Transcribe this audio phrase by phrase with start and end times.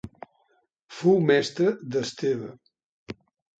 [1.01, 2.51] Fou mestre d'Esteve.